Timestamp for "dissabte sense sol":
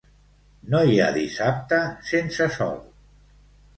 1.19-2.77